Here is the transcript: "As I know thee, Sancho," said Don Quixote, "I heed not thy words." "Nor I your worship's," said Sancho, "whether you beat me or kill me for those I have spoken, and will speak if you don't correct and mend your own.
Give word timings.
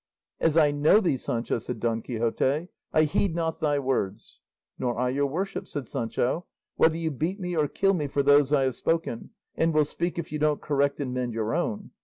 "As 0.39 0.57
I 0.57 0.71
know 0.71 0.99
thee, 0.99 1.15
Sancho," 1.15 1.59
said 1.59 1.79
Don 1.79 2.01
Quixote, 2.01 2.69
"I 2.91 3.03
heed 3.03 3.35
not 3.35 3.59
thy 3.59 3.77
words." 3.77 4.39
"Nor 4.79 4.97
I 4.97 5.09
your 5.09 5.27
worship's," 5.27 5.73
said 5.73 5.87
Sancho, 5.87 6.47
"whether 6.75 6.97
you 6.97 7.11
beat 7.11 7.39
me 7.39 7.55
or 7.55 7.67
kill 7.67 7.93
me 7.93 8.07
for 8.07 8.23
those 8.23 8.51
I 8.51 8.63
have 8.63 8.73
spoken, 8.73 9.29
and 9.55 9.75
will 9.75 9.85
speak 9.85 10.17
if 10.17 10.31
you 10.31 10.39
don't 10.39 10.59
correct 10.59 10.99
and 10.99 11.13
mend 11.13 11.35
your 11.35 11.53
own. 11.53 11.91